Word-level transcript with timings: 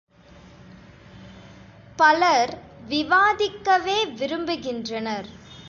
பலர் 1.99 2.53
விவாதிக்கவே 2.89 3.97
விரும்புகின்றனர். 4.19 5.27